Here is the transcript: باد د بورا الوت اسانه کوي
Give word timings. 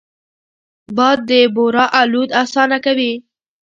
باد 0.95 1.17
د 1.29 1.31
بورا 1.55 1.85
الوت 2.01 2.29
اسانه 2.43 2.77
کوي 2.85 3.13